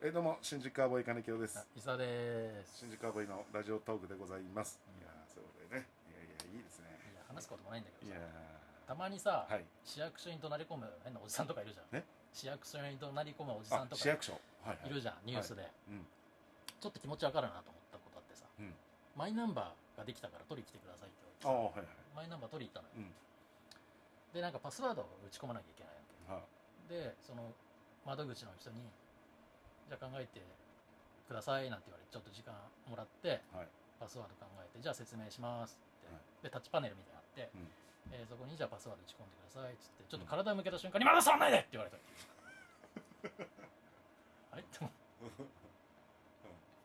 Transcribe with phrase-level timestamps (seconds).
[0.00, 1.58] えーどうも新宿カーボーイ金城です。
[1.74, 2.86] 伊沢です。
[2.86, 5.90] 新宿カーボーイのラジオトークでございます、いやーそういうことでね。
[6.06, 6.86] いやいやいいですね。
[7.10, 8.30] いや話すこともないんだけいやどさ
[8.86, 9.66] たまにさ、ーはい。
[9.82, 11.90] 市役所に怒鳴り込む変なおじさんとかいるじゃん。
[11.90, 14.38] ね市役所に怒鳴り込むおじさんとかあ市役所。
[14.62, 14.86] はいはい。
[14.86, 16.06] いるじゃんニュースで、うん。
[16.78, 18.46] ちょっと気持ちわかるなと思ったことあってさ。
[18.54, 18.70] うん。
[19.18, 23.10] マイナンバーができたから取り来てくださいってあ言われてあはいはいさマイナンバー取り行ったのよ、うん。
[24.30, 26.46] でなんかパスワードを打ち込まなきゃいけないわは
[26.86, 27.50] けでその
[28.06, 28.86] 窓口の人に
[29.88, 30.40] じゃあ考えて
[31.26, 32.54] くださいなんて言われてちょっと時間
[32.88, 33.68] もらってはい。
[33.98, 36.44] パスワード考えてじゃあ説明しますって、はい。
[36.44, 37.68] でタッチパネルみたいなのあって、うん。
[38.14, 41.98] えーそこにじゃあパスワード打ち込んでくださいっつってちょっと体を向けた瞬間に「まだ触んないで!」って言われた。
[44.52, 44.62] あれ？
[44.62, 44.92] って思う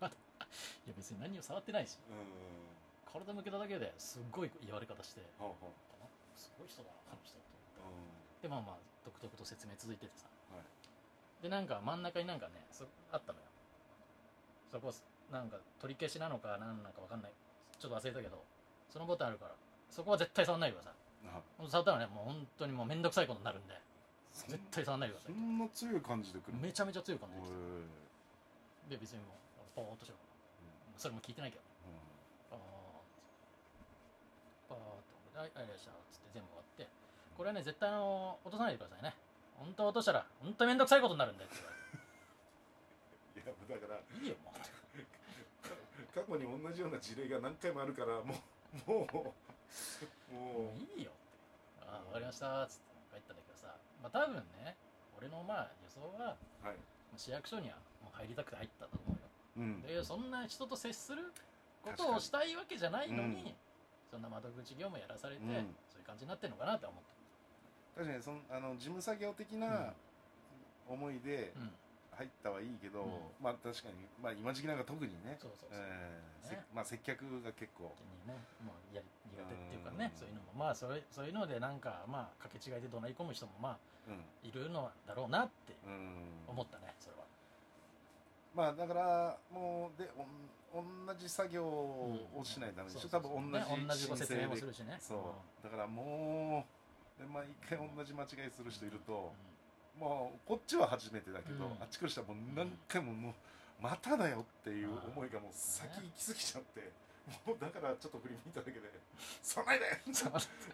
[0.00, 0.14] まだ
[0.86, 1.98] いや別に何を触ってないし。
[2.08, 2.52] うん
[3.12, 5.52] 体向けただけですっごい言われ方してはあは
[6.00, 7.44] あすごい人だなこの人と
[7.84, 8.40] 思って。
[8.40, 10.28] あでまあまあ独特と説明続いててさ。
[10.50, 10.66] うんはい
[11.42, 13.44] でなんか真ん中になんかねそあったのよ。
[14.70, 14.94] そこ
[15.30, 17.32] なんか取り消しなのか何なのか分かんない。
[17.78, 18.44] ちょっと忘れたけど
[18.88, 19.54] そのボタンあるから。
[19.90, 20.94] そこは絶対触んないでください。
[21.28, 21.42] あ。
[21.68, 23.78] 触ったらねもう本当にもうめんどくさいことになるんで。
[24.32, 25.34] 絶対触んないでください。
[25.34, 27.42] そんな強い感じで来るめちゃめちゃ強い感じで
[28.88, 29.36] 来で別にもう
[29.76, 30.18] ポーっとしよう。
[30.96, 31.64] それも聞いてないけど。
[32.48, 34.78] パーッパー
[35.42, 36.88] はいありがとうございました」つって全部終わって。
[37.36, 39.14] これはね絶対あの落とさないでくださいね
[39.62, 41.76] 本当落としたら本当めんどくさいことになるんでって言われ
[43.42, 43.70] て。
[43.70, 44.58] いやだからいいよもう。
[46.12, 48.34] 過去に同じような事例が何回もあるからも
[48.86, 49.34] うもうも
[50.34, 51.86] もういいよって。
[51.86, 52.82] ああ分かりましたっつって
[53.14, 53.74] 帰ったんだけどさ。
[54.02, 54.76] まあ多分ね
[55.16, 56.76] 俺のまあ予想はうはい。
[57.16, 59.28] 市役所にはもう入りたくて入ったと思うよ。
[59.58, 59.82] うん。
[59.82, 61.32] でそんな人と接する
[61.82, 63.54] ことをしたいわけじゃないのに、うん。
[64.10, 65.74] そんな窓口業務やらされて、うん。
[65.88, 67.02] そういう感じになってるのかなって思っ
[67.94, 69.92] 確かにそのあの事務作業的な
[70.88, 71.52] 思いで
[72.12, 73.10] 入ったはいいけど、うん。
[73.42, 75.38] まあ確かに、まあ、今時期なんか特にね。
[76.74, 77.84] まあ、接客が結構。
[78.26, 80.52] ねもうやり苦手っていうかうんねそういうのも。
[80.56, 84.48] まあそれそういうのでなんかまあ掛け違いで怒鳴り込む人もまあうん。
[84.48, 86.48] いるのだろうなってうん。
[86.48, 87.24] 思ったねそれは。
[88.54, 90.26] まあだからもうでおん
[91.06, 94.96] 同じ作業をしないとダメでしょ、多分同じね同じご説明もす申るしね。
[95.00, 95.64] そう。
[95.64, 96.81] だからもう
[97.22, 99.32] で毎回同じ間違いする人いると、
[99.98, 101.70] もうこっちは初めてだけど、うん。
[101.78, 103.32] あっちからしたらもう何回ももう
[103.80, 106.90] まただよっていう思いがもう先行き過ぎちゃって、
[107.46, 108.90] もうだからちょっと振り向いただけで
[109.42, 109.96] 「触らないで!」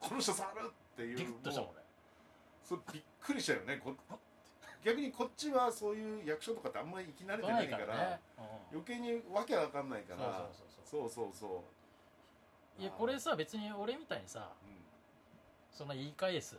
[0.00, 1.34] この人触るっていう
[2.62, 3.80] それびっくりしたよね。
[3.82, 3.94] こ
[4.84, 8.10] 逆にこっちはそういう役所とかってあんまり生き慣れて俺ないから。
[8.10, 8.20] ね、
[8.70, 10.46] 余計にわけわかんないから。
[10.52, 11.10] そうそうそう。
[11.10, 11.64] そうそうそ
[12.78, 12.82] う。
[12.82, 14.83] いやこれさ別に俺みたいにさうん
[15.74, 16.56] そんな言い返す？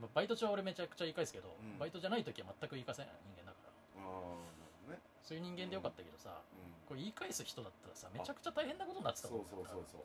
[0.00, 1.78] まあバイト中は俺めちゃくちゃ言い返すけど、うん。
[1.78, 3.58] バイトじゃない時は全く言い返せない人間だか
[3.96, 4.04] ら。
[4.04, 4.12] ああ
[4.60, 10.04] なるほどね、そういう人間でよかったけどさ、うん、これ言い返す人だったらさめちゃくちゃ大変なことになってたとそう思そうそう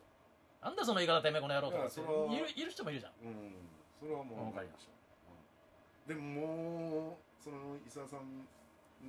[0.64, 2.00] なんだその言い方てめえこの野郎とかって。
[2.00, 3.12] いやそれはいるいる人もいるじゃん。
[3.22, 3.54] うん。
[4.00, 4.92] それはもうわかりました。
[4.92, 6.16] うん。
[6.16, 8.46] でももうその伊沢さん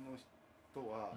[0.04, 1.16] の人は、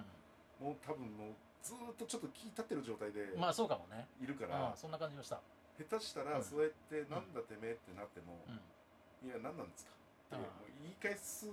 [0.60, 1.34] もう多分もう
[1.64, 4.06] ずーっとちょっと気立ってる状態でうんまあそうかもね。
[4.20, 5.40] いるかあら、あそんな感じもした、
[5.80, 6.44] 下手したらうん。
[6.44, 8.52] そうやって「なんだてめえ」ってなってもう
[9.24, 9.92] 「いや何なんですか?」
[10.30, 10.46] ってもう
[10.82, 11.46] 言い返す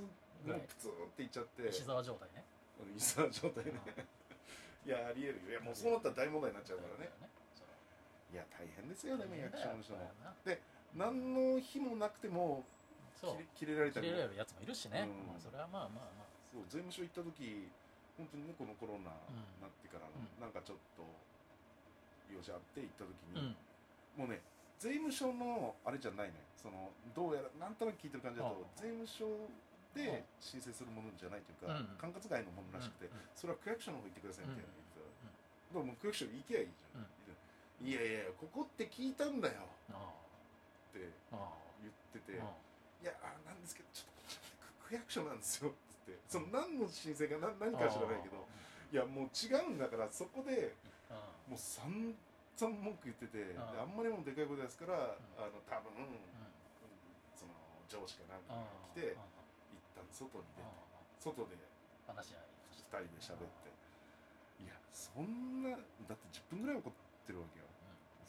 [0.46, 1.64] のをプツーって言っちゃって。
[1.64, 2.46] ん、石沢状態ね。
[2.96, 3.74] 伊沢状態ね。
[4.86, 5.50] いやありえるよ。
[5.50, 7.10] いやもうそうなったら大問題になっちゃうからね。
[8.32, 10.00] いや大変ですよでも役所の人も。
[10.00, 10.60] 大変だよ
[10.96, 12.66] 何の日もなくても
[13.22, 14.08] 切れ切れられたり。
[14.08, 15.28] 切れられるやつもいるしね、うん。
[15.28, 16.28] まあ、それはまあまあまあ。
[16.52, 17.70] そう税務署行った時
[18.18, 19.06] 本当にねこのコロナに
[19.62, 20.42] なってから、うん。
[20.42, 21.04] なんかちょっと
[22.34, 23.56] 用事あって行った時うに、ん。
[24.18, 24.42] もうね
[24.80, 29.26] 税務署のあれじゃないねそのどうやらなんとなく聞いてる感じだと、うん税務署
[29.94, 33.30] で申請するものじゃないというか、うん管轄外のものらしくて、うんうん。
[33.38, 34.82] それは区役所の方行ってくださいみたいなうん。
[34.82, 39.70] 言ってた、でももう区役所行けばいいじゃん、いやいやここって聞いたんだよ。
[39.94, 40.10] あ
[40.90, 41.14] って
[41.86, 42.50] 言ってて、あ
[43.02, 44.18] いやあなんですけどちょっ
[44.82, 45.70] と区役所なんですよ。
[45.70, 48.42] っつってその何の申請か何何かは知らないけど
[48.90, 50.74] いやもう違うんだからそこで
[51.14, 51.14] あ
[51.46, 51.60] もう
[52.56, 56.22] 散々文句言っててでああんまりもでかい声ですから、あの多分、うん。
[57.34, 57.54] その
[57.90, 59.18] 上司かなんかあが来て
[59.74, 60.70] 一旦外に出て
[61.20, 61.58] 外で
[62.06, 62.46] 話し合い。
[62.94, 63.74] 2人で喋って。
[64.62, 65.74] いやそんな
[66.06, 66.94] だって10分ぐらい怒っ
[67.26, 67.66] てるわけよ。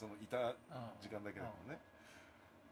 [0.00, 0.56] そのいた
[0.98, 1.78] 時間だけだもんね。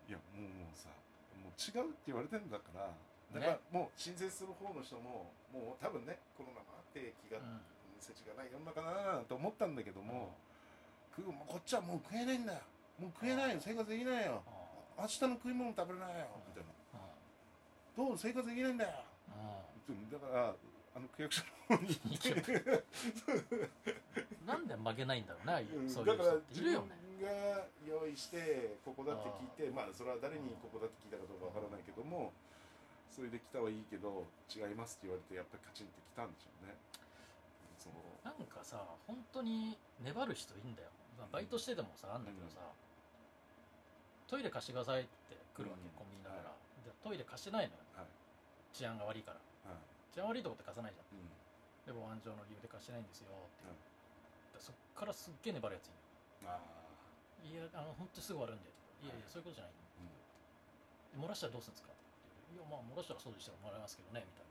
[0.08, 0.88] いやもうもうさ
[1.37, 7.60] もう違うって言われてんだからだからねもう申請する方の人ももう多分ねコロナもあって気がうん。
[8.02, 8.90] 世知がない世の中だ
[9.20, 10.34] なと思ったんだけども、
[11.17, 12.61] 食うもうこっちはもう食えないんだよ。
[12.99, 13.61] もう食えないよ。
[13.61, 14.43] 生活できないよ。
[14.99, 16.26] 明日の食い物食べれないよ。
[16.49, 16.73] みたいな
[17.97, 18.91] どう生活できないんだよ。
[19.31, 19.62] あ
[20.12, 20.55] だから
[20.94, 22.85] あの区役所の方に行って。
[24.47, 25.88] なんで負けないんだろうねああいううん。
[25.88, 26.59] そういう人って。
[26.61, 27.03] いるよね。
[27.23, 27.31] が
[27.87, 32.32] 用意してここだって聞いてまあそれは誰にここだって聞いたかどうかわからないけども
[33.06, 36.75] それで来たはいいけど違いますって言われてやっぱりカチンって来たんでしょうね。
[38.26, 40.88] なんかさ本当に粘る人いいんだよ、
[41.19, 42.61] まあバイトしててもさあんだけどさ、
[44.29, 45.93] トイレ貸してくださいって来るわけ、うん。
[45.93, 47.85] コンビニだから、はでトイレ貸してないのよ。
[47.93, 48.06] はい。
[48.73, 49.41] 治安が悪いから。
[49.69, 49.81] はい。
[50.14, 51.12] 治安悪いとこって貸さないじゃん。
[51.12, 51.29] うん。
[51.85, 53.76] で防犯上の理由で貸してないんですよって、はい
[54.55, 55.97] でそっからすっげえ粘るやつい
[57.50, 58.70] るいやあの本当にすぐ終わるんで
[59.03, 59.75] いやいやそういうことじゃない。
[61.17, 61.25] うん。
[61.25, 61.99] 漏らしたらどうするんですかい
[62.55, 64.47] ういやまあ漏らしたらそうでしたらもらいますけどねみたい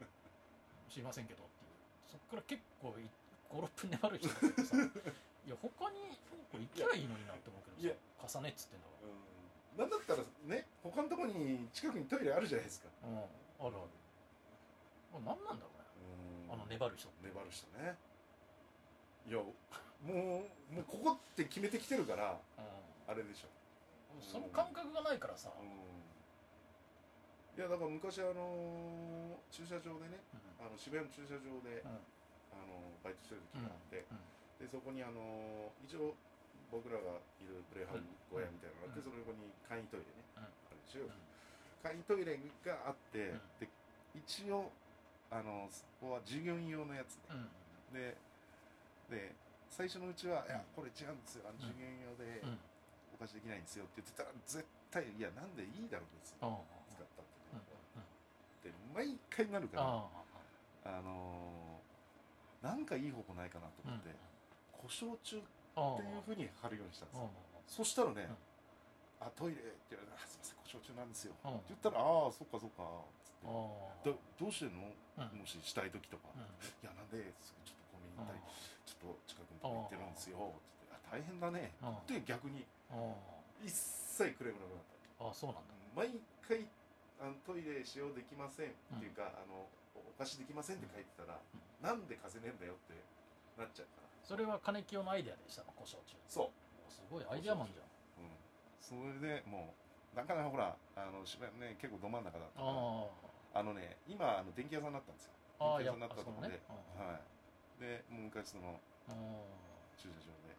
[0.00, 0.08] な。
[0.88, 1.76] 知りませんけどっていう。
[2.08, 2.96] そっから結構
[3.52, 4.76] 56分粘る人がいてさ
[5.46, 6.18] いや他に
[6.52, 9.80] これ行きゃいいのになって思うけどさ貸さねっつってんだかうん。
[9.80, 12.88] なんだったらね他のところに近くにトイレあるじゃないですか。
[13.02, 13.92] らうんあるある。
[15.16, 15.86] あ何なんだろうね。
[16.48, 16.54] うん。
[16.54, 17.96] あの粘る人粘る人ね。
[19.28, 22.60] いやもうもうここって決めてきてるからう
[23.08, 23.48] あれでしょ。
[24.18, 25.68] んその感覚がないからさ、うん。
[27.56, 30.20] いやだから昔あの駐車場でね
[30.60, 30.66] うん。
[30.66, 31.96] あの渋谷の駐車場で、うん。
[32.52, 34.18] あのバイトしてる時があって、うん
[34.60, 36.12] でそこにあの一応
[36.68, 39.04] 僕らがいるプレイハウス小屋みたいなのがあって、うん。
[39.04, 40.44] その横に簡易トイレね、うん。
[40.44, 41.16] あるでしょ、うん。
[41.82, 43.40] 簡易トイレがあって、うん。
[43.58, 43.66] で
[44.14, 44.70] 一応
[45.32, 47.40] あのそこは従業員用のやつね、
[47.90, 47.96] うん。
[47.96, 48.14] で
[49.08, 49.34] で
[49.70, 50.76] 最初のうちは「いやうん。
[50.76, 51.48] これ違うんですよ。
[51.48, 52.58] あの従業員用でうん。
[53.16, 54.62] お貸しできないんですよ」って言ってたら絶
[54.92, 56.60] 対「いやなんでいいだろう別にあ
[56.92, 57.64] 使ったってうんっ
[58.62, 60.10] て毎回なるからあ
[60.84, 64.10] あのーなんかいい方法ないかなと思って、
[64.80, 65.46] 故障中って
[65.76, 67.14] あいうふうに貼るようにしたんで
[67.68, 68.36] すそしたらねうん
[69.20, 71.56] 「あトイレ」って言われてあ「すいません故障中なんですよ」うん。
[71.56, 72.82] って言ったら「ああそっかそっか」
[73.22, 74.88] つってどどうしてんの？
[74.88, 75.38] うん。
[75.38, 76.32] もししたい時とか。
[76.34, 76.44] うんい
[76.82, 77.32] やなんで？
[77.40, 78.48] すぐちょっとコンビニ行ったりあ
[78.88, 83.14] ちょっと近くのとこ行ってるんですよつってあ大変だねあで逆にあ
[83.62, 84.84] 一切クレームなくなっ
[85.20, 85.24] た。
[85.26, 85.74] ああそうなんだ。
[85.94, 86.10] 毎
[86.40, 86.66] 回
[87.20, 91.36] あのトイレ使用できませんっていうか、あのおお貸しできませんって書いてたら、
[91.82, 92.96] なんで貸せねえんだよって
[93.60, 96.14] なっちゃうからそれは金清のアイデアでしたの故障中。
[96.30, 96.86] そう。
[96.86, 97.90] すごいアイデアマンじゃん。
[98.22, 98.30] う。
[98.30, 98.38] ん、
[98.78, 99.74] それでも
[100.14, 103.58] うなかなかほらあの渋谷ね結構ど真ん中だったから。
[103.58, 103.66] ああ。
[103.66, 105.34] のね今あの電気屋さんになったんですよ。
[105.58, 107.10] あああ電気屋さんになったところで、やっぱそのね。
[107.10, 107.26] はい。
[107.82, 108.78] でもう昔その
[109.10, 109.18] あ
[109.98, 110.54] 駐車場で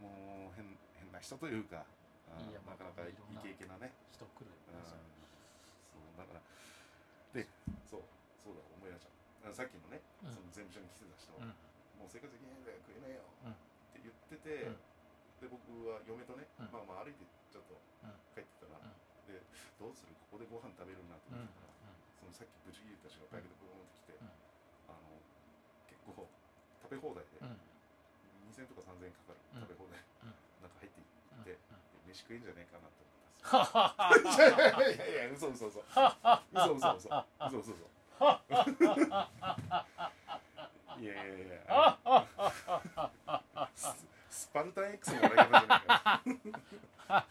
[0.00, 0.64] もう変
[0.96, 1.84] 変な人というか
[2.32, 5.04] あいやなかなかイいろんなケイケなね、人来るようん、ねそれ
[5.92, 6.40] そうだから
[7.36, 7.44] で
[7.84, 8.08] そう
[8.40, 9.52] そうだ思い出した。
[9.52, 10.32] さっきのね、うん。
[10.32, 11.52] その税務署に来てた人、うん
[12.04, 13.56] もう生活できないんだよ食えないよ、うん。
[13.56, 14.84] って言ってて、うん。
[15.40, 16.70] で僕は嫁とね、うん。
[16.70, 18.12] まあまあ歩いてちょっとうん。
[18.36, 18.92] 帰ってたら、うん。
[19.24, 19.40] で
[19.80, 20.12] どうする？
[20.28, 21.72] ここでご飯食べるなとうん思ってたら、
[22.20, 24.36] そのさっきブチ切れた人がバイクでブーンって来て、うん。
[24.92, 25.16] あの
[25.88, 26.28] 結構
[26.84, 27.56] 食べ放題で、うん。
[27.56, 27.64] うん
[28.52, 29.72] 2000円とか3000円かかるうん。
[29.72, 29.96] 食べ放題、
[30.28, 30.36] うん。
[30.60, 31.80] なんか入っていうんって、うん。
[32.12, 33.16] 飯食えんじゃねえかなって思っ
[33.48, 33.56] た
[34.12, 34.52] んですよ。
[34.52, 35.80] いやいやいや嘘嘘嘘。
[35.80, 35.88] 嘘嘘
[36.84, 36.92] 嘘。
[36.94, 37.88] 嘘は嘘嘘嘘
[41.00, 41.26] いやいやい
[41.66, 42.26] や。
[43.74, 43.94] ス
[44.30, 47.26] スパルタン X の笑い方じゃないか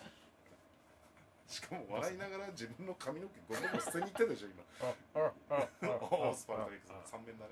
[1.48, 4.64] しかも笑いながら自分の髪の毛ゴムゴム捨てに行ってたでしょ今。
[6.10, 7.52] おおスパルタン X 三面だね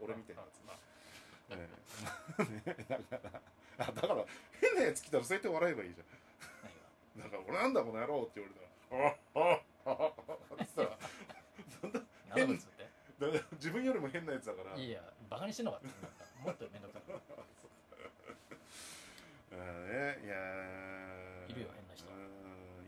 [0.00, 1.68] 俺みたいなやつなね
[2.66, 3.28] えだか
[3.78, 4.24] らあだから
[4.60, 6.04] 変なやつ来たらそうやって笑えばいいじゃ
[7.26, 9.50] んだから俺なんだこの野郎って言われたら「あ
[9.86, 10.22] あああ」って
[10.58, 10.98] 言ったら
[12.36, 12.71] 何だっつってだから
[13.54, 14.74] 自分よりも変なやつだから。
[14.76, 15.86] いやバカにしてんのかって。
[15.86, 16.08] なんか
[16.44, 17.02] もっと面倒くさい。
[19.52, 21.52] うんねいやー。
[21.52, 22.08] いるよ変な人。
[22.08, 22.20] うん。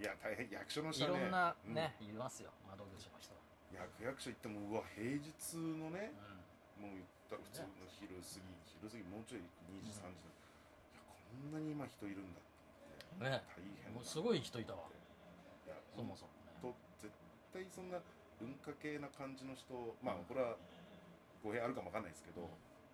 [0.01, 1.75] いや大変役所のい人はねろんなうん。
[1.75, 2.51] ねいますよ。
[2.67, 3.35] 窓口の人。
[3.35, 3.41] は
[3.73, 6.13] 役役所行ってもうわ平日のね
[6.79, 7.69] うもう言ったら普通の
[8.01, 8.29] 昼過ぎ
[8.81, 10.09] 昼過ぎもうちょい2時3時の。
[10.11, 10.15] い
[10.95, 12.49] やこんなに今人いるんだって。
[13.25, 13.31] ね。
[13.47, 14.89] 大変だもうすごい人いたわ。
[15.67, 16.53] いやそもそもね。
[16.63, 17.13] と絶
[17.53, 18.01] 対そんな
[18.45, 19.73] 文化系な感じの人
[20.05, 20.61] まあこれは
[21.41, 22.45] 語弊あるかもわかんないですけど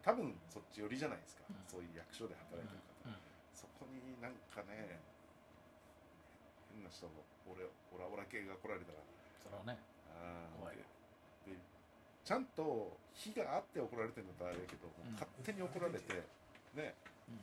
[0.06, 1.58] 多分そっち寄りじゃないですか、うん。
[1.66, 3.18] そういう役所で働いてる方、うん。
[3.52, 5.02] そこになんかね
[6.70, 9.02] 変な人オレオラオラ系が来られたら。
[9.42, 9.76] それはね
[10.56, 10.78] 怖い。
[11.46, 11.58] でで
[12.24, 15.12] ちゃんと火があって怒られてるんだったらあれだけど、ん。
[15.18, 16.24] 勝手に怒られて
[16.78, 16.94] ね。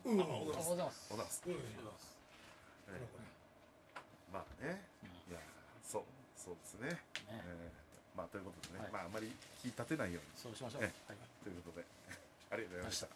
[0.07, 0.17] うん。
[0.17, 0.21] うん。
[0.21, 1.11] あおはようございます。
[1.11, 1.43] おはようございます。
[1.45, 3.29] おはようござい
[4.31, 4.81] まあね。
[5.03, 5.33] うん。
[5.33, 5.41] いや
[5.83, 6.03] そう
[6.35, 7.01] そうですね、ね。
[7.29, 7.41] え
[7.83, 7.86] え
[8.17, 8.91] まあということでね、はい。
[8.91, 9.31] まああまり
[9.61, 10.29] 気立てないように。
[10.35, 10.81] そうしましょう。
[10.81, 11.17] えはい。
[11.45, 11.85] ということで
[12.49, 13.07] ありがとうございました